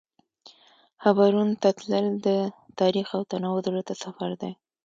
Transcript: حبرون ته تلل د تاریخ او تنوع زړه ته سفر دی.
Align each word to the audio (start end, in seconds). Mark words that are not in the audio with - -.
حبرون 1.03 1.49
ته 1.61 1.69
تلل 1.79 2.07
د 2.27 2.29
تاریخ 2.79 3.07
او 3.17 3.21
تنوع 3.31 3.57
زړه 3.65 3.81
ته 3.87 3.93
سفر 4.03 4.31
دی. 4.41 4.51